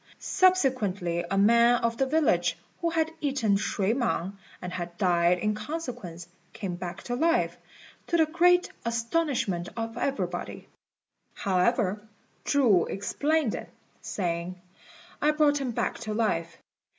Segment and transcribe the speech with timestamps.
[0.17, 5.53] Subsequently a man of the village who had eaten shui mang, and had died in
[5.53, 7.55] consequence, came back to life,
[8.07, 10.67] to the great astonishment of everybody.
[11.35, 12.01] However,
[12.45, 13.69] Chu explained it,
[14.01, 14.59] saying,
[15.21, 16.57] "I brought him back to life.